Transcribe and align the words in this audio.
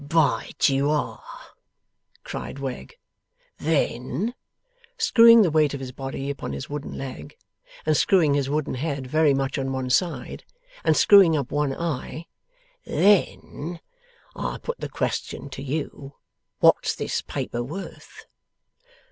'Bight 0.03 0.67
you 0.67 0.89
are!' 0.89 1.23
cried 2.23 2.57
Wegg. 2.57 2.95
'Then,' 3.59 4.33
screwing 4.97 5.43
the 5.43 5.51
weight 5.51 5.75
of 5.75 5.79
his 5.79 5.91
body 5.91 6.31
upon 6.31 6.53
his 6.53 6.67
wooden 6.67 6.97
leg, 6.97 7.37
and 7.85 7.95
screwing 7.95 8.33
his 8.33 8.49
wooden 8.49 8.73
head 8.73 9.05
very 9.05 9.35
much 9.35 9.59
on 9.59 9.71
one 9.71 9.91
side, 9.91 10.43
and 10.83 10.97
screwing 10.97 11.37
up 11.37 11.51
one 11.51 11.75
eye: 11.75 12.25
'then, 12.83 13.79
I 14.35 14.57
put 14.57 14.79
the 14.79 14.89
question 14.89 15.51
to 15.51 15.61
you, 15.61 16.15
what's 16.61 16.95
this 16.95 17.21
paper 17.21 17.61
worth? 17.63 18.25